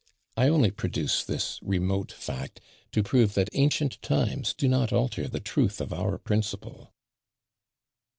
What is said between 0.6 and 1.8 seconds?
produce this